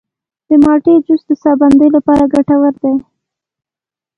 [0.47, 2.95] د مالټې جوس د ساه بندۍ لپاره ګټور دی.